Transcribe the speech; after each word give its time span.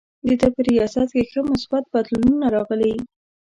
د 0.27 0.29
ده 0.39 0.47
په 0.55 0.61
ریاست 0.67 1.09
کې 1.15 1.23
ښه 1.31 1.41
مثبت 1.51 1.83
بدلونونه 1.93 2.45
راغلي. 2.55 2.93